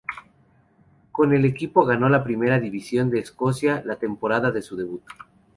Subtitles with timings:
[1.11, 5.03] Con el equipo ganó la Primera División de Escocia la temporada de su debut.